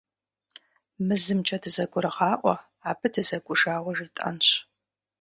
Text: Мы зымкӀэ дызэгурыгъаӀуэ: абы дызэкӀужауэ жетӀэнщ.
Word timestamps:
Мы 1.05 1.15
зымкӀэ 1.23 1.57
дызэгурыгъаӀуэ: 1.63 2.55
абы 2.89 3.07
дызэкӀужауэ 3.13 3.91
жетӀэнщ. 3.97 4.49